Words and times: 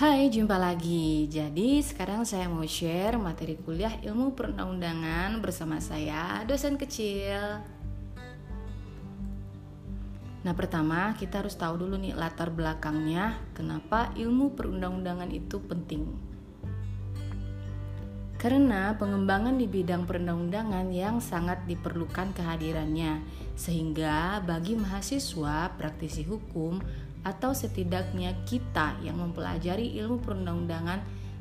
Hai, 0.00 0.32
jumpa 0.32 0.56
lagi. 0.56 1.28
Jadi, 1.28 1.84
sekarang 1.84 2.24
saya 2.24 2.48
mau 2.48 2.64
share 2.64 3.20
materi 3.20 3.60
kuliah 3.60 4.00
Ilmu 4.00 4.32
Perundang-undangan 4.32 5.44
bersama 5.44 5.76
saya, 5.76 6.40
dosen 6.48 6.80
kecil. 6.80 7.60
Nah, 10.40 10.54
pertama 10.56 11.12
kita 11.20 11.44
harus 11.44 11.52
tahu 11.52 11.84
dulu 11.84 12.00
nih 12.00 12.16
latar 12.16 12.48
belakangnya 12.48 13.44
kenapa 13.52 14.08
ilmu 14.16 14.56
perundang-undangan 14.56 15.28
itu 15.36 15.60
penting. 15.68 16.08
Karena 18.40 18.96
pengembangan 18.96 19.60
di 19.60 19.68
bidang 19.68 20.08
perundang-undangan 20.08 20.88
yang 20.96 21.20
sangat 21.20 21.68
diperlukan 21.68 22.32
kehadirannya, 22.32 23.20
sehingga 23.52 24.40
bagi 24.48 24.80
mahasiswa 24.80 25.76
praktisi 25.76 26.24
hukum 26.24 26.80
atau 27.22 27.52
setidaknya 27.52 28.32
kita 28.48 28.96
yang 29.04 29.20
mempelajari 29.20 29.96
ilmu 30.00 30.20
perundang-undangan 30.24 31.00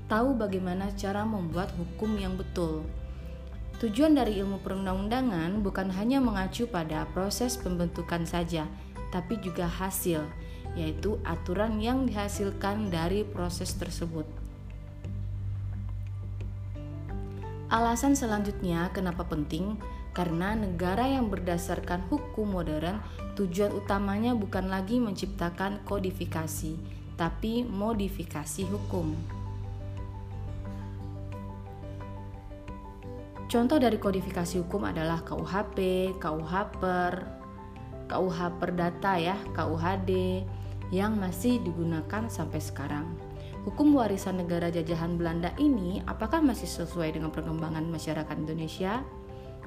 tahu 0.10 0.36
bagaimana 0.36 0.92
cara 0.98 1.24
membuat 1.24 1.70
hukum 1.78 2.18
yang 2.18 2.36
betul. 2.36 2.84
Tujuan 3.80 4.12
dari 4.12 4.36
ilmu 4.44 4.60
perundang-undangan 4.60 5.64
bukan 5.64 5.88
hanya 5.96 6.20
mengacu 6.20 6.68
pada 6.68 7.08
proses 7.16 7.56
pembentukan 7.56 8.28
saja, 8.28 8.68
tapi 9.08 9.40
juga 9.40 9.72
hasil, 9.72 10.20
yaitu 10.76 11.16
aturan 11.24 11.80
yang 11.80 12.04
dihasilkan 12.04 12.92
dari 12.92 13.24
proses 13.24 13.72
tersebut. 13.80 14.39
Alasan 17.70 18.18
selanjutnya 18.18 18.90
kenapa 18.90 19.30
penting? 19.30 19.78
Karena 20.18 20.58
negara 20.58 21.06
yang 21.06 21.30
berdasarkan 21.30 22.02
hukum 22.10 22.58
modern, 22.58 22.98
tujuan 23.38 23.70
utamanya 23.78 24.34
bukan 24.34 24.74
lagi 24.74 24.98
menciptakan 24.98 25.86
kodifikasi, 25.86 26.74
tapi 27.14 27.62
modifikasi 27.62 28.66
hukum. 28.66 29.14
Contoh 33.46 33.78
dari 33.78 34.02
kodifikasi 34.02 34.66
hukum 34.66 34.90
adalah 34.90 35.22
KUHP, 35.22 35.78
KUH 36.18 36.54
Per, 36.82 37.14
KUH 38.10 38.40
Perdata 38.58 39.14
ya, 39.22 39.38
KUHD 39.54 40.42
yang 40.90 41.22
masih 41.22 41.62
digunakan 41.62 42.26
sampai 42.34 42.62
sekarang. 42.62 43.29
Hukum 43.68 43.92
warisan 43.92 44.40
negara 44.40 44.72
jajahan 44.72 45.20
Belanda 45.20 45.52
ini 45.60 46.00
apakah 46.08 46.40
masih 46.40 46.68
sesuai 46.68 47.20
dengan 47.20 47.28
perkembangan 47.28 47.84
masyarakat 47.92 48.36
Indonesia 48.40 49.04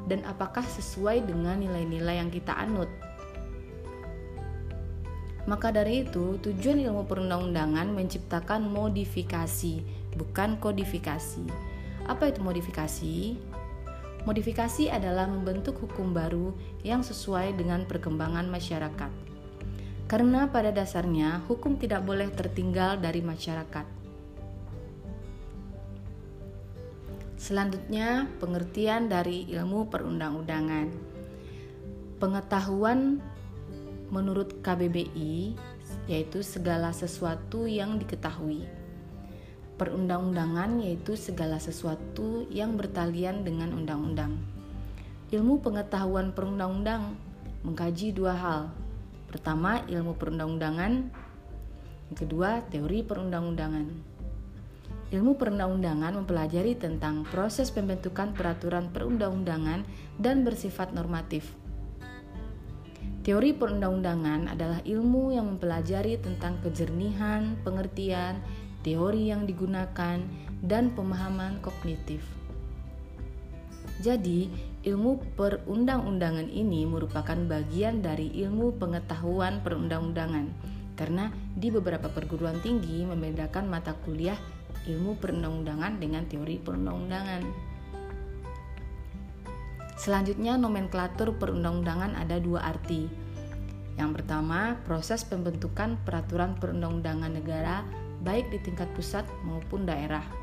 dan 0.08 0.24
apakah 0.24 0.64
sesuai 0.64 1.28
dengan 1.28 1.60
nilai-nilai 1.60 2.16
yang 2.24 2.32
kita 2.32 2.56
anut? 2.56 2.88
Maka 5.44 5.74
dari 5.74 6.06
itu, 6.06 6.38
tujuan 6.38 6.78
ilmu 6.86 7.04
perundang-undangan 7.04 7.90
menciptakan 7.90 8.62
modifikasi, 8.62 9.82
bukan 10.14 10.56
kodifikasi. 10.62 11.44
Apa 12.06 12.30
itu 12.30 12.40
modifikasi? 12.40 13.36
Modifikasi 14.22 14.86
adalah 14.86 15.26
membentuk 15.26 15.82
hukum 15.82 16.14
baru 16.14 16.54
yang 16.86 17.02
sesuai 17.02 17.58
dengan 17.58 17.82
perkembangan 17.90 18.46
masyarakat. 18.46 19.31
Karena 20.12 20.44
pada 20.44 20.68
dasarnya 20.68 21.40
hukum 21.48 21.80
tidak 21.80 22.04
boleh 22.04 22.28
tertinggal 22.28 23.00
dari 23.00 23.24
masyarakat. 23.24 23.88
Selanjutnya, 27.40 28.28
pengertian 28.36 29.08
dari 29.08 29.48
ilmu 29.48 29.88
perundang-undangan. 29.88 30.92
Pengetahuan 32.20 33.24
menurut 34.12 34.60
KBBI 34.60 35.56
yaitu 36.12 36.44
segala 36.44 36.92
sesuatu 36.92 37.64
yang 37.64 37.96
diketahui. 37.96 38.68
Perundang-undangan 39.80 40.84
yaitu 40.84 41.16
segala 41.16 41.56
sesuatu 41.56 42.44
yang 42.52 42.76
bertalian 42.76 43.48
dengan 43.48 43.72
undang-undang. 43.72 44.36
Ilmu 45.32 45.64
pengetahuan 45.64 46.36
perundang-undang 46.36 47.16
mengkaji 47.64 48.12
dua 48.12 48.36
hal, 48.36 48.62
Pertama, 49.32 49.80
ilmu 49.88 50.12
perundang-undangan. 50.20 50.92
Yang 52.12 52.18
kedua, 52.20 52.60
teori 52.68 53.00
perundang-undangan. 53.00 54.12
Ilmu 55.12 55.40
perundang-undangan 55.40 56.20
mempelajari 56.20 56.76
tentang 56.76 57.24
proses 57.24 57.72
pembentukan 57.72 58.36
peraturan 58.36 58.92
perundang-undangan 58.92 59.88
dan 60.20 60.44
bersifat 60.44 60.92
normatif. 60.92 61.56
Teori 63.24 63.56
perundang-undangan 63.56 64.52
adalah 64.52 64.84
ilmu 64.84 65.32
yang 65.32 65.56
mempelajari 65.56 66.20
tentang 66.20 66.60
kejernihan, 66.60 67.56
pengertian, 67.64 68.42
teori 68.84 69.30
yang 69.32 69.48
digunakan, 69.48 70.20
dan 70.60 70.92
pemahaman 70.92 71.62
kognitif. 71.64 72.20
Jadi, 74.02 74.50
ilmu 74.82 75.38
perundang-undangan 75.38 76.50
ini 76.50 76.82
merupakan 76.90 77.38
bagian 77.46 78.02
dari 78.02 78.34
ilmu 78.42 78.82
pengetahuan 78.82 79.62
perundang-undangan 79.62 80.50
karena 80.98 81.30
di 81.54 81.70
beberapa 81.70 82.10
perguruan 82.10 82.58
tinggi 82.60 83.06
membedakan 83.06 83.70
mata 83.70 83.94
kuliah 84.02 84.36
ilmu 84.90 85.14
perundang-undangan 85.22 86.02
dengan 86.02 86.26
teori 86.26 86.58
perundang-undangan. 86.58 87.70
Selanjutnya, 89.94 90.58
nomenklatur 90.58 91.38
perundang-undangan 91.38 92.18
ada 92.18 92.42
dua 92.42 92.66
arti. 92.66 93.06
Yang 93.94 94.10
pertama, 94.18 94.74
proses 94.82 95.22
pembentukan 95.22 95.94
peraturan 96.02 96.58
perundang-undangan 96.58 97.30
negara 97.30 97.86
baik 98.26 98.50
di 98.50 98.58
tingkat 98.66 98.90
pusat 98.98 99.22
maupun 99.46 99.86
daerah. 99.86 100.41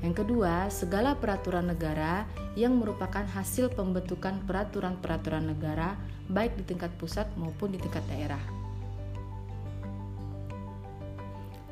Yang 0.00 0.24
kedua, 0.24 0.72
segala 0.72 1.12
peraturan 1.12 1.68
negara 1.68 2.24
yang 2.56 2.80
merupakan 2.80 3.24
hasil 3.24 3.76
pembentukan 3.76 4.40
peraturan-peraturan 4.48 5.52
negara 5.52 6.00
baik 6.32 6.56
di 6.56 6.64
tingkat 6.72 6.88
pusat 6.96 7.28
maupun 7.36 7.76
di 7.76 7.78
tingkat 7.78 8.00
daerah. 8.08 8.40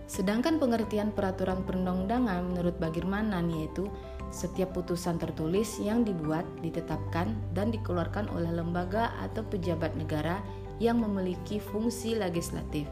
Sedangkan 0.08 0.56
pengertian 0.56 1.12
peraturan 1.12 1.64
perundang-undangan 1.68 2.52
menurut 2.52 2.76
Bagirmanan 2.80 3.52
yaitu 3.52 3.88
setiap 4.28 4.76
putusan 4.76 5.16
tertulis 5.16 5.80
yang 5.80 6.04
dibuat, 6.04 6.44
ditetapkan, 6.60 7.32
dan 7.56 7.72
dikeluarkan 7.72 8.28
oleh 8.32 8.52
lembaga 8.52 9.12
atau 9.24 9.40
pejabat 9.44 9.96
negara 9.96 10.40
yang 10.80 11.00
memiliki 11.00 11.60
fungsi 11.60 12.16
legislatif. 12.16 12.88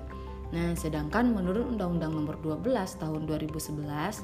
Nah, 0.54 0.72
sedangkan 0.78 1.34
menurut 1.34 1.66
Undang-Undang 1.74 2.12
Nomor 2.14 2.36
12 2.40 3.02
Tahun 3.02 3.22
2011 3.26 4.22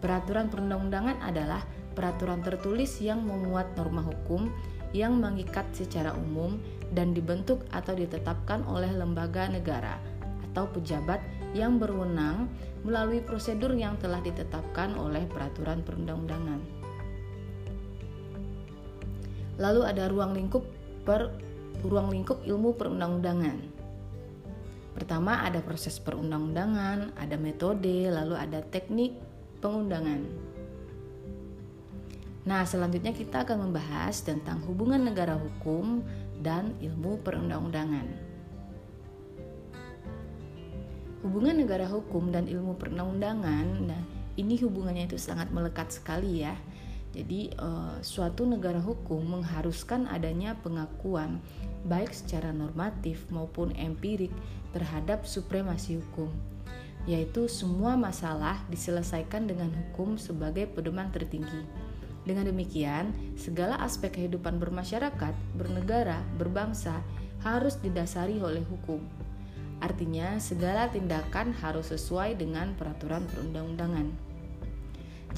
Peraturan 0.00 0.52
perundang-undangan 0.52 1.24
adalah 1.24 1.64
peraturan 1.96 2.44
tertulis 2.44 3.00
yang 3.00 3.24
memuat 3.24 3.72
norma 3.80 4.04
hukum 4.04 4.52
yang 4.92 5.16
mengikat 5.18 5.64
secara 5.72 6.12
umum 6.14 6.60
dan 6.92 7.16
dibentuk 7.16 7.64
atau 7.72 7.96
ditetapkan 7.96 8.62
oleh 8.68 8.92
lembaga 8.92 9.48
negara 9.48 9.98
atau 10.52 10.68
pejabat 10.72 11.20
yang 11.56 11.80
berwenang 11.80 12.48
melalui 12.84 13.24
prosedur 13.24 13.72
yang 13.74 13.96
telah 13.98 14.20
ditetapkan 14.20 14.94
oleh 14.94 15.24
peraturan 15.26 15.80
perundang-undangan. 15.82 16.60
Lalu 19.56 19.80
ada 19.88 20.12
ruang 20.12 20.36
lingkup 20.36 20.64
per 21.08 21.32
ruang 21.80 22.12
lingkup 22.12 22.44
ilmu 22.44 22.76
perundang-undangan. 22.76 23.74
Pertama 24.96 25.44
ada 25.44 25.60
proses 25.60 26.00
perundang-undangan, 26.00 27.16
ada 27.20 27.36
metode, 27.36 28.08
lalu 28.08 28.32
ada 28.32 28.64
teknik, 28.64 29.12
pengundangan. 29.66 30.22
Nah, 32.46 32.62
selanjutnya 32.62 33.10
kita 33.10 33.42
akan 33.42 33.66
membahas 33.66 34.22
tentang 34.22 34.62
hubungan 34.70 35.02
negara 35.02 35.34
hukum 35.34 36.06
dan 36.38 36.78
ilmu 36.78 37.18
perundang-undangan. 37.26 38.06
Hubungan 41.26 41.58
negara 41.58 41.90
hukum 41.90 42.30
dan 42.30 42.46
ilmu 42.46 42.78
perundang-undangan, 42.78 43.66
nah 43.82 44.02
ini 44.38 44.54
hubungannya 44.62 45.10
itu 45.10 45.18
sangat 45.18 45.50
melekat 45.50 45.90
sekali 45.90 46.46
ya. 46.46 46.54
Jadi, 47.10 47.50
eh, 47.50 47.96
suatu 48.06 48.46
negara 48.46 48.78
hukum 48.78 49.26
mengharuskan 49.26 50.06
adanya 50.06 50.54
pengakuan 50.62 51.42
baik 51.82 52.14
secara 52.14 52.54
normatif 52.54 53.26
maupun 53.34 53.74
empirik 53.74 54.30
terhadap 54.70 55.26
supremasi 55.26 55.98
hukum 55.98 56.30
yaitu 57.06 57.46
semua 57.46 57.94
masalah 57.94 58.58
diselesaikan 58.66 59.46
dengan 59.46 59.70
hukum 59.70 60.18
sebagai 60.18 60.66
pedoman 60.66 61.08
tertinggi. 61.14 61.62
Dengan 62.26 62.50
demikian, 62.50 63.14
segala 63.38 63.78
aspek 63.78 64.18
kehidupan 64.18 64.58
bermasyarakat, 64.58 65.34
bernegara, 65.54 66.26
berbangsa 66.34 66.98
harus 67.46 67.78
didasari 67.78 68.42
oleh 68.42 68.66
hukum. 68.66 68.98
Artinya, 69.78 70.34
segala 70.42 70.90
tindakan 70.90 71.54
harus 71.62 71.94
sesuai 71.94 72.34
dengan 72.34 72.74
peraturan 72.74 73.22
perundang-undangan. 73.30 74.10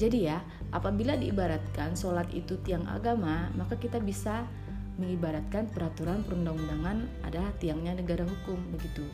Jadi 0.01 0.31
ya, 0.31 0.41
apabila 0.73 1.13
diibaratkan 1.13 1.93
sholat 1.93 2.33
itu 2.33 2.57
tiang 2.65 2.89
agama, 2.89 3.53
maka 3.53 3.77
kita 3.77 4.01
bisa 4.01 4.49
mengibaratkan 4.97 5.69
peraturan 5.69 6.25
perundang-undangan 6.25 7.05
adalah 7.21 7.53
tiangnya 7.61 8.01
negara 8.01 8.25
hukum, 8.25 8.57
begitu. 8.73 9.05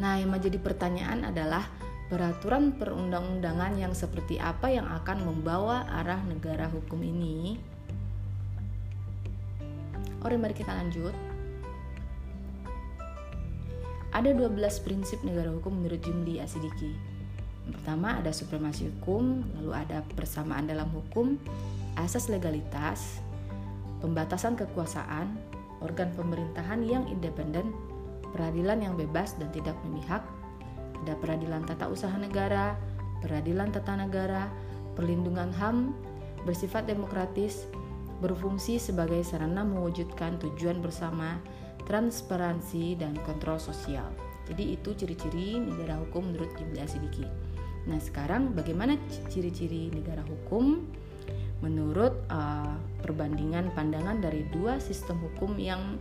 Nah, 0.00 0.16
yang 0.16 0.32
menjadi 0.32 0.56
pertanyaan 0.56 1.28
adalah 1.28 1.68
peraturan 2.08 2.74
perundang-undangan 2.74 3.76
yang 3.76 3.92
seperti 3.92 4.40
apa 4.40 4.72
yang 4.72 4.88
akan 4.88 5.28
membawa 5.28 5.84
arah 6.00 6.18
negara 6.24 6.66
hukum 6.72 7.04
ini. 7.04 7.60
Oke, 10.24 10.36
mari 10.40 10.56
kita 10.56 10.72
lanjut. 10.72 11.12
Ada 14.10 14.34
12 14.34 14.56
prinsip 14.82 15.22
negara 15.22 15.54
hukum 15.54 15.70
menurut 15.70 16.02
Jumli 16.02 16.42
Asidiki. 16.42 16.96
Pertama 17.70 18.18
ada 18.18 18.34
supremasi 18.34 18.90
hukum, 18.90 19.46
lalu 19.60 19.70
ada 19.70 20.02
persamaan 20.18 20.66
dalam 20.66 20.90
hukum, 20.90 21.38
asas 21.94 22.26
legalitas, 22.26 23.22
pembatasan 24.02 24.58
kekuasaan, 24.58 25.38
organ 25.78 26.10
pemerintahan 26.18 26.82
yang 26.82 27.06
independen, 27.06 27.70
peradilan 28.32 28.82
yang 28.82 28.94
bebas 28.94 29.36
dan 29.36 29.50
tidak 29.50 29.76
memihak, 29.86 30.22
ada 31.02 31.14
peradilan 31.16 31.64
tata 31.64 31.88
usaha 31.88 32.12
negara, 32.14 32.76
peradilan 33.24 33.72
tata 33.72 33.96
negara, 33.96 34.48
perlindungan 34.94 35.52
HAM, 35.54 35.96
bersifat 36.44 36.88
demokratis, 36.88 37.68
berfungsi 38.20 38.76
sebagai 38.76 39.24
sarana 39.24 39.64
mewujudkan 39.64 40.36
tujuan 40.40 40.84
bersama, 40.84 41.40
transparansi, 41.88 43.00
dan 43.00 43.16
kontrol 43.24 43.56
sosial. 43.56 44.06
Jadi 44.50 44.76
itu 44.76 44.92
ciri-ciri 44.92 45.62
negara 45.62 45.96
hukum 46.00 46.32
menurut 46.32 46.50
Jumlah 46.58 46.88
Sidiki. 46.88 47.24
Nah 47.88 47.96
sekarang 47.96 48.52
bagaimana 48.52 48.98
ciri-ciri 49.32 49.88
negara 49.94 50.20
hukum 50.26 50.84
menurut 51.60 52.24
uh, 52.32 52.76
perbandingan 53.04 53.72
pandangan 53.76 54.20
dari 54.20 54.48
dua 54.52 54.80
sistem 54.80 55.20
hukum 55.20 55.56
yang 55.60 56.00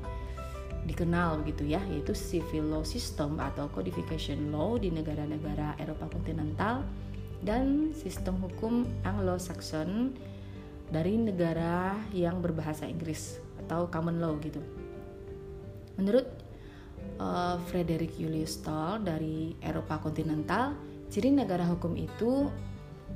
dikenal 0.89 1.45
begitu 1.45 1.69
ya 1.69 1.81
yaitu 1.93 2.17
civil 2.17 2.73
law 2.73 2.81
system 2.81 3.37
atau 3.37 3.69
codification 3.69 4.49
law 4.49 4.73
di 4.81 4.89
negara-negara 4.89 5.77
Eropa 5.77 6.09
kontinental 6.09 6.81
dan 7.45 7.93
sistem 7.93 8.41
hukum 8.41 8.89
Anglo-Saxon 9.05 10.17
dari 10.89 11.15
negara 11.21 11.93
yang 12.09 12.41
berbahasa 12.41 12.89
Inggris 12.89 13.37
atau 13.65 13.85
common 13.93 14.17
law 14.17 14.33
gitu. 14.41 14.59
Menurut 16.01 16.25
uh, 17.21 17.61
Frederick 17.69 18.17
Julius 18.17 18.57
Stoll 18.57 19.05
dari 19.05 19.53
Eropa 19.61 20.01
kontinental, 20.01 20.73
ciri 21.13 21.29
negara 21.29 21.69
hukum 21.69 21.93
itu 21.93 22.49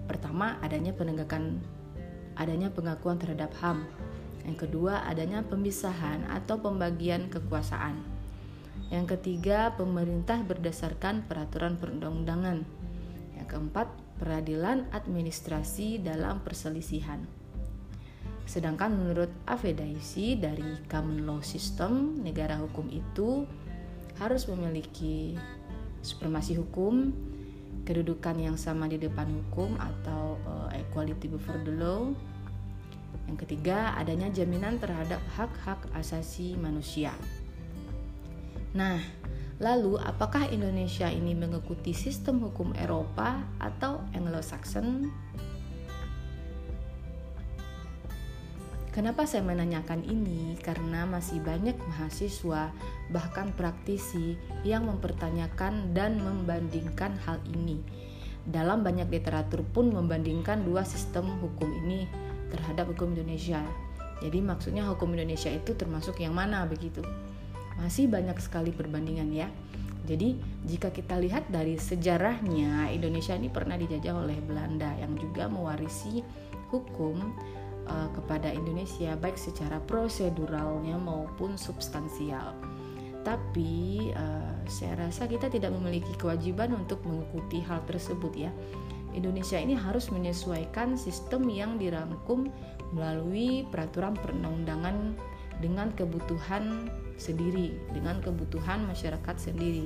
pertama 0.05 0.61
adanya 0.61 0.93
penegakan 0.93 1.59
adanya 2.37 2.69
pengakuan 2.69 3.17
terhadap 3.17 3.53
HAM 3.61 3.85
yang 4.44 4.60
kedua, 4.60 5.07
adanya 5.07 5.40
pemisahan 5.48 6.28
atau 6.28 6.60
pembagian 6.60 7.31
kekuasaan. 7.31 7.95
Yang 8.92 9.18
ketiga, 9.18 9.72
pemerintah 9.80 10.44
berdasarkan 10.44 11.25
peraturan 11.25 11.80
perundang-undangan. 11.80 12.68
Yang 13.40 13.48
keempat, 13.48 13.88
peradilan 14.19 14.92
administrasi 14.92 16.04
dalam 16.04 16.44
perselisihan. 16.44 17.24
Sedangkan 18.44 18.92
menurut 18.92 19.31
Avedaisi 19.48 20.36
dari 20.36 20.84
common 20.92 21.24
law 21.24 21.40
system, 21.40 22.19
negara 22.19 22.60
hukum 22.60 22.92
itu 22.92 23.48
harus 24.19 24.45
memiliki 24.51 25.40
supremasi 26.04 26.60
hukum, 26.60 27.16
kedudukan 27.88 28.36
yang 28.36 28.60
sama 28.60 28.92
di 28.92 29.00
depan 29.00 29.31
hukum 29.31 29.80
atau 29.80 30.36
uh, 30.44 30.69
equality 30.75 31.31
before 31.31 31.57
the 31.63 31.72
law, 31.72 32.12
yang 33.27 33.38
ketiga, 33.39 33.98
adanya 33.98 34.30
jaminan 34.30 34.77
terhadap 34.77 35.18
hak-hak 35.33 35.80
asasi 35.98 36.54
manusia. 36.60 37.15
Nah, 38.77 39.01
lalu 39.57 39.98
apakah 40.01 40.50
Indonesia 40.50 41.10
ini 41.10 41.33
mengikuti 41.33 41.94
sistem 41.98 42.42
hukum 42.42 42.74
Eropa 42.77 43.42
atau 43.57 44.06
Anglo-Saxon? 44.13 45.10
Kenapa 48.94 49.25
saya 49.25 49.42
menanyakan 49.42 50.06
ini? 50.06 50.54
Karena 50.62 51.09
masih 51.09 51.42
banyak 51.42 51.74
mahasiswa, 51.81 52.69
bahkan 53.09 53.50
praktisi, 53.57 54.38
yang 54.62 54.86
mempertanyakan 54.86 55.98
dan 55.98 56.21
membandingkan 56.21 57.18
hal 57.25 57.42
ini. 57.50 57.81
Dalam 58.45 58.86
banyak 58.86 59.09
literatur 59.09 59.66
pun 59.66 59.89
membandingkan 59.89 60.62
dua 60.62 60.86
sistem 60.86 61.25
hukum 61.42 61.74
ini 61.81 62.06
terhadap 62.53 62.94
hukum 62.94 63.17
Indonesia. 63.17 63.65
Jadi 64.21 64.39
maksudnya 64.39 64.85
hukum 64.88 65.11
Indonesia 65.17 65.50
itu 65.50 65.73
termasuk 65.73 66.21
yang 66.21 66.38
mana 66.38 66.63
begitu? 66.69 67.01
Masih 67.81 68.05
banyak 68.07 68.38
sekali 68.38 68.69
perbandingan 68.69 69.33
ya. 69.33 69.50
Jadi 70.03 70.35
jika 70.67 70.91
kita 70.91 71.15
lihat 71.17 71.47
dari 71.47 71.79
sejarahnya 71.79 72.91
Indonesia 72.91 73.33
ini 73.33 73.47
pernah 73.47 73.79
dijajah 73.79 74.13
oleh 74.19 74.38
Belanda 74.44 74.91
yang 75.00 75.15
juga 75.15 75.47
mewarisi 75.47 76.19
hukum 76.71 77.19
uh, 77.88 78.09
kepada 78.11 78.51
Indonesia 78.51 79.15
baik 79.15 79.39
secara 79.39 79.79
proseduralnya 79.79 80.99
maupun 80.99 81.56
substansial. 81.56 82.51
Tapi 83.23 84.11
uh, 84.11 84.67
saya 84.67 85.07
rasa 85.07 85.23
kita 85.31 85.47
tidak 85.47 85.71
memiliki 85.71 86.11
kewajiban 86.19 86.75
untuk 86.75 86.99
mengikuti 87.07 87.63
hal 87.63 87.79
tersebut 87.88 88.35
ya. 88.35 88.51
Indonesia 89.13 89.62
ini 89.62 89.77
harus 89.77 90.10
menyesuaikan 90.10 90.98
sistem 90.98 91.45
yang 91.50 91.77
dirangkum 91.77 92.50
melalui 92.94 93.65
peraturan 93.69 94.18
perundang-undangan 94.18 95.18
dengan 95.62 95.94
kebutuhan 95.94 96.89
sendiri, 97.18 97.77
dengan 97.94 98.19
kebutuhan 98.21 98.86
masyarakat 98.89 99.36
sendiri. 99.38 99.86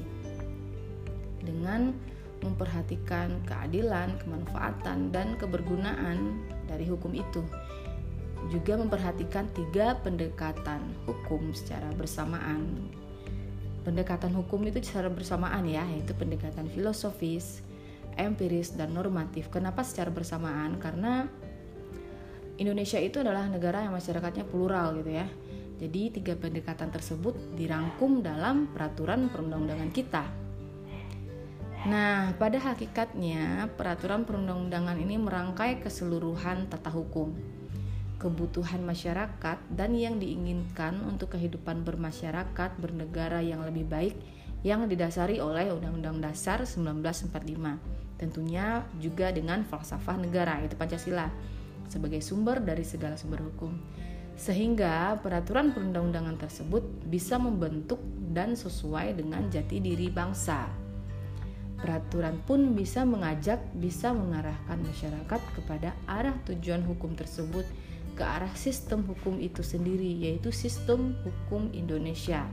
Dengan 1.44 1.96
memperhatikan 2.44 3.42
keadilan, 3.50 4.18
kemanfaatan, 4.22 5.10
dan 5.10 5.36
kebergunaan 5.42 6.44
dari 6.70 6.86
hukum 6.86 7.14
itu. 7.16 7.42
Juga 8.54 8.78
memperhatikan 8.78 9.50
tiga 9.52 9.98
pendekatan 10.06 10.94
hukum 11.10 11.52
secara 11.52 11.90
bersamaan. 11.98 12.94
Pendekatan 13.82 14.36
hukum 14.36 14.68
itu 14.68 14.84
secara 14.84 15.10
bersamaan 15.10 15.66
ya, 15.66 15.82
yaitu 15.88 16.14
pendekatan 16.14 16.68
filosofis, 16.70 17.66
empiris 18.18 18.74
dan 18.74 18.92
normatif. 18.92 19.54
Kenapa 19.54 19.86
secara 19.86 20.10
bersamaan? 20.10 20.82
Karena 20.82 21.24
Indonesia 22.58 22.98
itu 22.98 23.22
adalah 23.22 23.46
negara 23.46 23.86
yang 23.86 23.94
masyarakatnya 23.94 24.50
plural 24.50 24.98
gitu 25.00 25.14
ya. 25.14 25.30
Jadi 25.78 26.10
tiga 26.10 26.34
pendekatan 26.34 26.90
tersebut 26.90 27.38
dirangkum 27.54 28.26
dalam 28.26 28.74
peraturan 28.74 29.30
perundang-undangan 29.30 29.92
kita. 29.94 30.26
Nah, 31.86 32.34
pada 32.42 32.58
hakikatnya 32.58 33.70
peraturan 33.78 34.26
perundang-undangan 34.26 34.98
ini 34.98 35.22
merangkai 35.22 35.86
keseluruhan 35.86 36.66
tata 36.68 36.90
hukum, 36.90 37.38
kebutuhan 38.18 38.82
masyarakat 38.82 39.62
dan 39.70 39.94
yang 39.94 40.18
diinginkan 40.18 40.98
untuk 41.06 41.38
kehidupan 41.38 41.86
bermasyarakat 41.86 42.82
bernegara 42.82 43.46
yang 43.46 43.62
lebih 43.62 43.86
baik 43.86 44.18
yang 44.66 44.90
didasari 44.90 45.38
oleh 45.38 45.70
Undang-Undang 45.70 46.24
Dasar 46.24 46.66
1945 46.66 47.98
tentunya 48.18 48.82
juga 48.98 49.30
dengan 49.30 49.62
falsafah 49.62 50.18
negara 50.18 50.58
yaitu 50.60 50.74
Pancasila 50.74 51.30
sebagai 51.88 52.20
sumber 52.20 52.60
dari 52.60 52.84
segala 52.84 53.16
sumber 53.16 53.46
hukum. 53.46 53.78
Sehingga 54.38 55.18
peraturan 55.22 55.74
perundang-undangan 55.74 56.38
tersebut 56.38 56.86
bisa 57.10 57.42
membentuk 57.42 57.98
dan 58.34 58.54
sesuai 58.54 59.18
dengan 59.18 59.50
jati 59.50 59.82
diri 59.82 60.14
bangsa. 60.14 60.70
Peraturan 61.78 62.42
pun 62.46 62.74
bisa 62.74 63.06
mengajak, 63.06 63.62
bisa 63.78 64.14
mengarahkan 64.14 64.82
masyarakat 64.82 65.42
kepada 65.58 65.94
arah 66.10 66.34
tujuan 66.46 66.86
hukum 66.86 67.14
tersebut 67.14 67.66
ke 68.18 68.26
arah 68.26 68.50
sistem 68.58 69.06
hukum 69.06 69.38
itu 69.38 69.62
sendiri, 69.62 70.10
yaitu 70.26 70.50
sistem 70.50 71.14
hukum 71.22 71.70
Indonesia. 71.74 72.50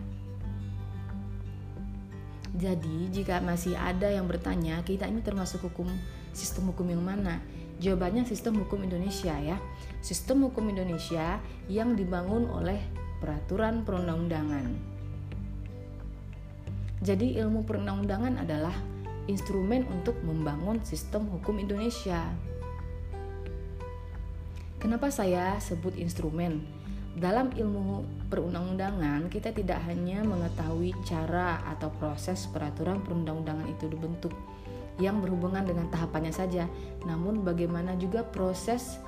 Jadi, 2.54 3.10
jika 3.10 3.42
masih 3.42 3.74
ada 3.74 4.06
yang 4.06 4.30
bertanya, 4.30 4.78
kita 4.86 5.10
ini 5.10 5.18
termasuk 5.26 5.66
hukum 5.66 5.90
sistem 6.30 6.70
hukum 6.70 6.86
yang 6.86 7.02
mana? 7.02 7.42
Jawabannya 7.82 8.22
sistem 8.30 8.62
hukum 8.62 8.86
Indonesia 8.86 9.34
ya. 9.34 9.58
Sistem 9.98 10.46
hukum 10.46 10.70
Indonesia 10.70 11.42
yang 11.66 11.98
dibangun 11.98 12.46
oleh 12.46 12.78
peraturan 13.18 13.82
perundang-undangan. 13.82 14.70
Jadi, 17.02 17.34
ilmu 17.42 17.66
perundang-undangan 17.66 18.38
adalah 18.38 18.74
instrumen 19.26 19.82
untuk 19.90 20.14
membangun 20.22 20.78
sistem 20.86 21.26
hukum 21.34 21.58
Indonesia. 21.58 22.22
Kenapa 24.78 25.10
saya 25.10 25.58
sebut 25.58 25.98
instrumen? 25.98 26.83
Dalam 27.14 27.54
ilmu 27.54 28.26
perundang-undangan, 28.26 29.30
kita 29.30 29.54
tidak 29.54 29.78
hanya 29.86 30.26
mengetahui 30.26 30.90
cara 31.06 31.62
atau 31.70 31.86
proses 31.94 32.50
peraturan 32.50 32.98
perundang-undangan 33.06 33.70
itu 33.70 33.86
dibentuk 33.86 34.34
yang 34.98 35.22
berhubungan 35.22 35.62
dengan 35.62 35.86
tahapannya 35.94 36.34
saja, 36.34 36.66
namun 37.06 37.46
bagaimana 37.46 37.94
juga 37.94 38.26
proses 38.26 38.98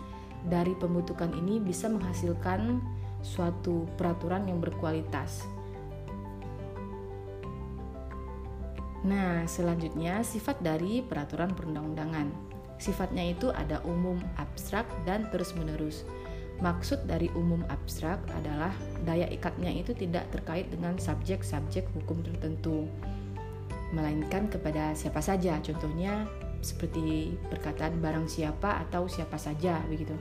dari 0.47 0.75
pembentukan 0.79 1.35
ini 1.35 1.59
bisa 1.59 1.91
menghasilkan 1.91 2.79
suatu 3.27 3.91
peraturan 3.99 4.47
yang 4.47 4.63
berkualitas. 4.63 5.43
Nah, 9.07 9.47
selanjutnya 9.47 10.23
sifat 10.23 10.63
dari 10.63 11.03
peraturan 11.03 11.55
perundang-undangan. 11.55 12.31
Sifatnya 12.79 13.23
itu 13.35 13.55
ada 13.55 13.79
umum, 13.87 14.19
abstrak, 14.39 14.87
dan 15.07 15.31
terus-menerus. 15.31 16.03
Maksud 16.57 17.05
dari 17.05 17.29
umum 17.37 17.61
abstrak 17.69 18.17
adalah 18.33 18.73
daya 19.05 19.29
ikatnya 19.29 19.69
itu 19.69 19.93
tidak 19.93 20.33
terkait 20.33 20.73
dengan 20.73 20.97
subjek-subjek 20.97 21.85
hukum 21.93 22.25
tertentu, 22.25 22.89
melainkan 23.93 24.49
kepada 24.49 24.97
siapa 24.97 25.21
saja. 25.21 25.61
Contohnya 25.61 26.25
seperti 26.65 27.37
perkataan 27.53 28.01
barang 28.01 28.27
siapa 28.33 28.81
atau 28.89 29.05
siapa 29.05 29.37
saja 29.37 29.85
begitu. 29.85 30.17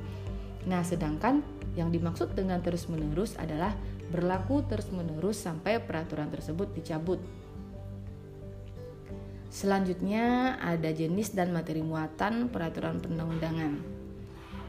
Nah, 0.67 0.83
sedangkan 0.83 1.39
yang 1.79 1.87
dimaksud 1.87 2.35
dengan 2.35 2.59
terus-menerus 2.59 3.39
adalah 3.39 3.71
berlaku 4.11 4.67
terus-menerus 4.67 5.39
sampai 5.39 5.79
peraturan 5.79 6.27
tersebut 6.27 6.71
dicabut 6.75 7.19
Selanjutnya 9.55 10.59
ada 10.59 10.91
jenis 10.91 11.31
dan 11.31 11.55
materi 11.55 11.79
muatan 11.79 12.51
peraturan 12.51 12.99
perundang-undangan. 12.99 14.03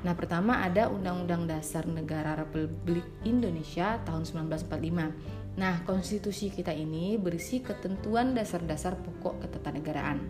Nah, 0.06 0.14
pertama 0.14 0.62
ada 0.62 0.86
Undang-Undang 0.86 1.50
Dasar 1.50 1.82
Negara 1.82 2.38
Republik 2.38 3.02
Indonesia 3.26 3.98
tahun 4.06 4.22
1945. 4.22 5.58
Nah, 5.58 5.82
konstitusi 5.82 6.46
kita 6.46 6.70
ini 6.70 7.18
berisi 7.18 7.58
ketentuan 7.58 8.30
dasar-dasar 8.30 8.94
pokok 9.02 9.42
ketatanegaraan. 9.42 10.22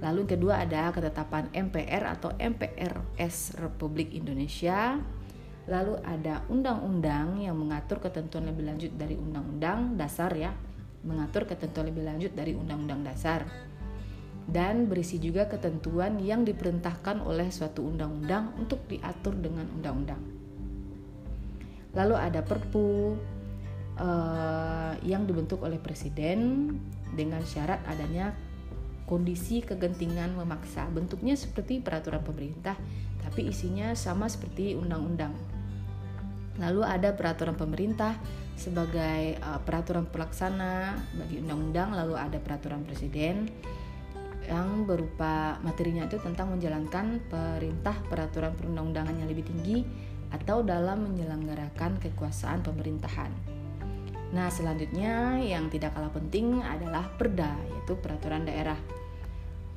Lalu 0.00 0.24
yang 0.24 0.32
kedua 0.32 0.64
ada 0.64 0.88
ketetapan 0.96 1.52
MPR 1.52 2.08
atau 2.08 2.32
MPRS 2.40 3.60
Republik 3.60 4.16
Indonesia. 4.16 4.96
Lalu 5.68 6.00
ada 6.00 6.48
undang-undang 6.48 7.36
yang 7.44 7.60
mengatur 7.60 8.00
ketentuan 8.00 8.48
lebih 8.48 8.64
lanjut 8.64 8.96
dari 8.96 9.12
undang-undang 9.12 10.00
dasar 10.00 10.32
ya, 10.32 10.56
mengatur 11.04 11.44
ketentuan 11.44 11.92
lebih 11.92 12.08
lanjut 12.08 12.32
dari 12.32 12.56
undang-undang 12.56 13.04
dasar 13.04 13.44
dan 14.46 14.86
berisi 14.86 15.18
juga 15.18 15.50
ketentuan 15.50 16.22
yang 16.22 16.46
diperintahkan 16.46 17.18
oleh 17.26 17.50
suatu 17.50 17.82
undang-undang 17.82 18.54
untuk 18.54 18.86
diatur 18.86 19.34
dengan 19.34 19.66
undang-undang. 19.74 20.22
Lalu 21.98 22.14
ada 22.14 22.40
Perpu 22.46 23.18
uh, 23.98 24.94
yang 25.02 25.26
dibentuk 25.26 25.66
oleh 25.66 25.82
presiden 25.82 26.70
dengan 27.16 27.42
syarat 27.42 27.82
adanya 27.90 28.36
kondisi 29.10 29.66
kegentingan 29.66 30.38
memaksa. 30.38 30.86
Bentuknya 30.94 31.34
seperti 31.34 31.82
peraturan 31.82 32.22
pemerintah, 32.22 32.78
tapi 33.26 33.50
isinya 33.50 33.98
sama 33.98 34.30
seperti 34.30 34.78
undang-undang. 34.78 35.34
Lalu 36.56 36.86
ada 36.86 37.12
peraturan 37.12 37.58
pemerintah 37.58 38.16
sebagai 38.54 39.36
uh, 39.42 39.60
peraturan 39.60 40.06
pelaksana 40.06 40.96
bagi 41.18 41.42
undang-undang, 41.42 41.92
lalu 41.92 42.14
ada 42.14 42.38
peraturan 42.40 42.86
presiden 42.86 43.50
yang 44.46 44.86
berupa 44.86 45.58
materinya 45.60 46.06
itu 46.06 46.22
tentang 46.22 46.54
menjalankan 46.54 47.20
perintah 47.26 47.96
peraturan 48.06 48.54
perundang-undangan 48.54 49.14
yang 49.18 49.28
lebih 49.28 49.46
tinggi 49.46 49.82
atau 50.30 50.62
dalam 50.62 51.06
menyelenggarakan 51.06 51.98
kekuasaan 52.02 52.62
pemerintahan. 52.62 53.30
Nah, 54.34 54.50
selanjutnya 54.50 55.38
yang 55.38 55.70
tidak 55.70 55.94
kalah 55.94 56.10
penting 56.10 56.58
adalah 56.58 57.06
perda, 57.14 57.54
yaitu 57.70 57.94
peraturan 57.94 58.42
daerah. 58.42 58.78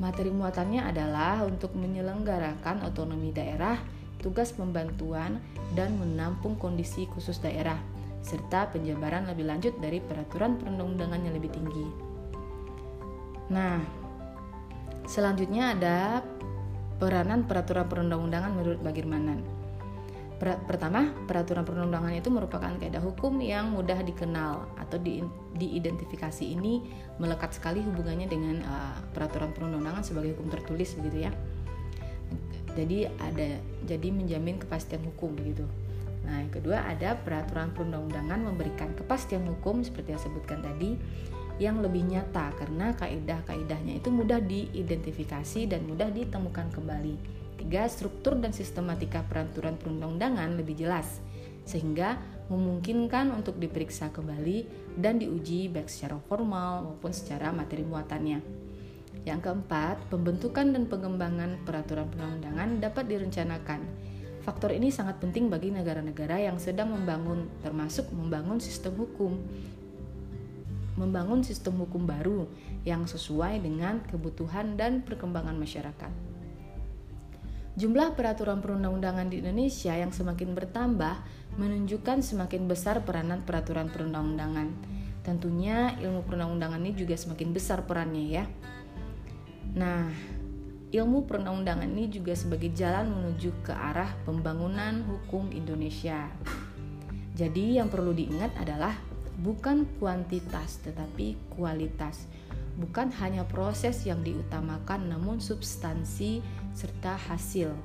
Materi 0.02 0.34
muatannya 0.34 0.90
adalah 0.90 1.46
untuk 1.46 1.76
menyelenggarakan 1.78 2.82
otonomi 2.88 3.30
daerah, 3.30 3.78
tugas 4.18 4.56
pembantuan, 4.56 5.38
dan 5.78 5.94
menampung 6.02 6.58
kondisi 6.58 7.06
khusus 7.06 7.38
daerah, 7.38 7.78
serta 8.26 8.74
penjabaran 8.74 9.30
lebih 9.30 9.46
lanjut 9.46 9.78
dari 9.78 10.02
peraturan 10.02 10.58
perundang-undangan 10.58 11.22
yang 11.30 11.36
lebih 11.36 11.52
tinggi. 11.54 11.86
Nah, 13.54 13.99
Selanjutnya 15.10 15.74
ada 15.74 16.22
peranan 17.02 17.50
peraturan 17.50 17.90
perundang-undangan 17.90 18.54
menurut 18.54 18.78
Bagirmanan. 18.86 19.42
Pertama, 20.40 21.12
peraturan 21.28 21.68
perundang-undangan 21.68 22.16
itu 22.16 22.30
merupakan 22.32 22.72
kaidah 22.80 23.04
hukum 23.04 23.44
yang 23.44 23.76
mudah 23.76 24.00
dikenal 24.06 24.72
atau 24.80 24.96
di, 24.96 25.20
diidentifikasi 25.58 26.46
ini 26.48 26.86
melekat 27.20 27.58
sekali 27.58 27.84
hubungannya 27.84 28.30
dengan 28.30 28.64
uh, 28.64 29.04
peraturan 29.12 29.52
perundang-undangan 29.52 30.06
sebagai 30.06 30.38
hukum 30.38 30.48
tertulis 30.48 30.96
begitu 30.96 31.28
ya. 31.28 31.32
Jadi 32.78 33.10
ada 33.20 33.60
jadi 33.84 34.08
menjamin 34.14 34.62
kepastian 34.62 35.04
hukum 35.04 35.36
begitu. 35.36 35.68
Nah, 36.24 36.40
yang 36.40 36.54
kedua 36.54 36.88
ada 36.88 37.20
peraturan 37.20 37.76
perundang-undangan 37.76 38.40
memberikan 38.40 38.96
kepastian 38.96 39.44
hukum 39.44 39.84
seperti 39.84 40.16
yang 40.16 40.22
sebutkan 40.24 40.64
tadi 40.64 40.96
yang 41.60 41.84
lebih 41.84 42.08
nyata 42.08 42.56
karena 42.56 42.96
kaidah-kaidahnya 42.96 44.00
itu 44.00 44.08
mudah 44.08 44.40
diidentifikasi 44.40 45.68
dan 45.68 45.84
mudah 45.86 46.08
ditemukan 46.08 46.72
kembali. 46.72 47.16
Tiga, 47.60 47.84
struktur 47.92 48.40
dan 48.40 48.56
sistematika 48.56 49.28
peraturan 49.28 49.76
perundang-undangan 49.76 50.56
lebih 50.56 50.80
jelas 50.80 51.20
sehingga 51.68 52.18
memungkinkan 52.48 53.30
untuk 53.36 53.60
diperiksa 53.60 54.10
kembali 54.10 54.66
dan 54.96 55.20
diuji 55.20 55.70
baik 55.70 55.92
secara 55.92 56.18
formal 56.26 56.88
maupun 56.88 57.12
secara 57.12 57.52
materi 57.52 57.84
muatannya. 57.84 58.40
Yang 59.28 59.40
keempat, 59.46 60.08
pembentukan 60.08 60.72
dan 60.72 60.88
pengembangan 60.88 61.60
peraturan 61.68 62.08
perundang-undangan 62.10 62.80
dapat 62.80 63.06
direncanakan. 63.12 63.84
Faktor 64.42 64.72
ini 64.72 64.90
sangat 64.90 65.20
penting 65.20 65.52
bagi 65.52 65.70
negara-negara 65.70 66.40
yang 66.40 66.58
sedang 66.58 66.96
membangun, 66.96 67.52
termasuk 67.60 68.08
membangun 68.16 68.58
sistem 68.64 68.96
hukum 68.96 69.36
membangun 71.00 71.40
sistem 71.40 71.80
hukum 71.80 72.04
baru 72.04 72.52
yang 72.84 73.08
sesuai 73.08 73.64
dengan 73.64 74.04
kebutuhan 74.04 74.76
dan 74.76 75.00
perkembangan 75.08 75.56
masyarakat. 75.56 76.12
Jumlah 77.80 78.12
peraturan 78.20 78.60
perundang-undangan 78.60 79.32
di 79.32 79.40
Indonesia 79.40 79.96
yang 79.96 80.12
semakin 80.12 80.52
bertambah 80.52 81.16
menunjukkan 81.56 82.20
semakin 82.20 82.68
besar 82.68 83.08
peranan 83.08 83.48
peraturan 83.48 83.88
perundang-undangan. 83.88 84.68
Tentunya 85.24 85.96
ilmu 86.04 86.28
perundang-undangan 86.28 86.84
ini 86.84 86.92
juga 86.92 87.16
semakin 87.16 87.56
besar 87.56 87.88
perannya 87.88 88.26
ya. 88.28 88.44
Nah, 89.80 90.12
ilmu 90.92 91.24
perundang-undangan 91.24 91.88
ini 91.88 92.12
juga 92.12 92.36
sebagai 92.36 92.68
jalan 92.76 93.16
menuju 93.16 93.64
ke 93.64 93.72
arah 93.72 94.12
pembangunan 94.28 95.00
hukum 95.08 95.48
Indonesia. 95.56 96.28
Jadi 97.40 97.80
yang 97.80 97.88
perlu 97.88 98.12
diingat 98.12 98.60
adalah 98.60 98.92
bukan 99.40 99.88
kuantitas 99.98 100.84
tetapi 100.84 101.40
kualitas. 101.56 102.28
Bukan 102.80 103.12
hanya 103.20 103.44
proses 103.44 104.08
yang 104.08 104.24
diutamakan 104.24 105.12
namun 105.12 105.44
substansi 105.44 106.40
serta 106.72 107.20
hasil. 107.28 107.76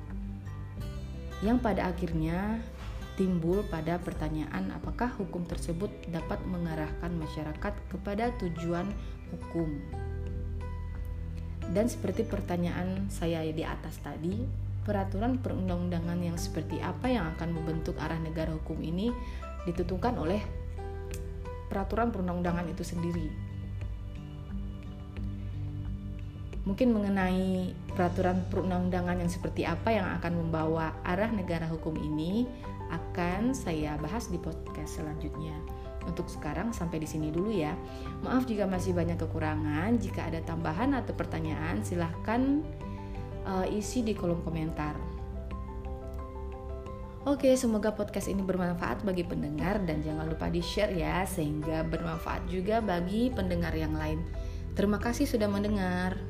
Yang 1.43 1.57
pada 1.59 1.91
akhirnya 1.91 2.63
timbul 3.19 3.63
pada 3.67 3.99
pertanyaan 3.99 4.71
apakah 4.75 5.11
hukum 5.19 5.43
tersebut 5.47 5.91
dapat 6.11 6.39
mengarahkan 6.47 7.11
masyarakat 7.15 7.73
kepada 7.91 8.31
tujuan 8.39 8.87
hukum. 9.35 9.67
Dan 11.65 11.89
seperti 11.89 12.23
pertanyaan 12.23 13.09
saya 13.09 13.41
di 13.49 13.65
atas 13.65 13.97
tadi, 13.99 14.45
peraturan 14.85 15.41
perundang-undangan 15.41 16.19
yang 16.21 16.37
seperti 16.37 16.77
apa 16.77 17.09
yang 17.09 17.25
akan 17.35 17.57
membentuk 17.57 17.97
arah 17.97 18.21
negara 18.21 18.53
hukum 18.53 18.77
ini 18.85 19.09
ditentukan 19.65 20.13
oleh 20.21 20.64
peraturan 21.67 22.13
perundang-undangan 22.13 22.67
itu 22.69 22.83
sendiri. 22.85 23.27
Mungkin 26.65 26.97
mengenai 26.97 27.77
peraturan 27.93 28.41
perundang-undangan 28.49 29.21
yang 29.21 29.29
seperti 29.29 29.69
apa 29.69 29.93
yang 29.93 30.09
akan 30.17 30.33
membawa 30.45 30.97
arah 31.05 31.29
negara 31.29 31.69
hukum 31.69 31.93
ini 31.93 32.49
akan 32.89 33.53
saya 33.53 33.97
bahas 34.01 34.33
di 34.33 34.41
podcast 34.41 34.97
selanjutnya. 34.97 35.53
Untuk 36.05 36.29
sekarang 36.29 36.69
sampai 36.73 37.01
di 37.01 37.09
sini 37.09 37.29
dulu 37.33 37.49
ya. 37.49 37.73
Maaf 38.21 38.45
jika 38.45 38.65
masih 38.69 38.93
banyak 38.93 39.17
kekurangan. 39.17 39.97
Jika 39.97 40.29
ada 40.29 40.41
tambahan 40.41 40.93
atau 40.93 41.13
pertanyaan 41.17 41.81
silahkan 41.81 42.61
uh, 43.45 43.65
isi 43.69 44.01
di 44.01 44.13
kolom 44.17 44.41
komentar. 44.41 45.14
Oke, 47.25 47.57
semoga 47.57 47.89
podcast 47.89 48.29
ini 48.29 48.45
bermanfaat 48.45 49.01
bagi 49.01 49.25
pendengar 49.25 49.81
dan 49.81 49.97
jangan 50.05 50.29
lupa 50.29 50.45
di-share 50.45 50.93
ya 50.93 51.25
sehingga 51.25 51.81
bermanfaat 51.81 52.45
juga 52.45 52.85
bagi 52.85 53.33
pendengar 53.33 53.73
yang 53.73 53.97
lain. 53.97 54.21
Terima 54.77 55.01
kasih 55.01 55.25
sudah 55.25 55.49
mendengar. 55.49 56.21